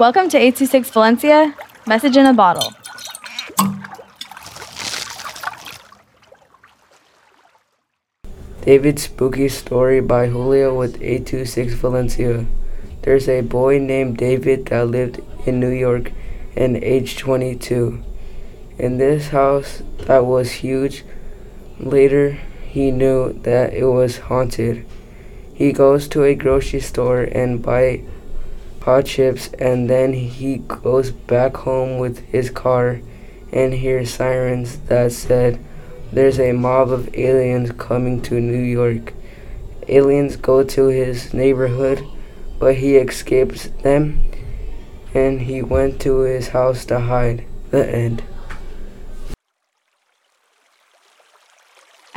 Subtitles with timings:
[0.00, 1.54] Welcome to 826 Valencia,
[1.86, 2.72] message in a bottle.
[8.62, 12.46] David's Spooky Story by Julio with 826 Valencia.
[13.02, 16.12] There's a boy named David that lived in New York
[16.56, 18.02] and age 22.
[18.78, 21.04] In this house that was huge,
[21.78, 24.86] later he knew that it was haunted.
[25.52, 28.04] He goes to a grocery store and buy
[28.80, 33.00] hot chips and then he goes back home with his car
[33.52, 35.62] and hears sirens that said
[36.12, 39.14] there's a mob of aliens coming to New York.
[39.88, 42.04] Aliens go to his neighborhood
[42.58, 44.22] but he escapes them
[45.14, 47.44] and he went to his house to hide.
[47.70, 48.22] The end.